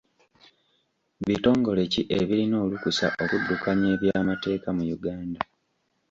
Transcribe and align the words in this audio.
Bitongole 1.25 1.81
ki 1.91 2.01
ebirina 2.19 2.57
olukusa 2.65 3.07
okuddukanya 3.23 3.87
eby'amateeka 3.95 4.69
mu 4.77 4.83
Uganda? 4.95 5.39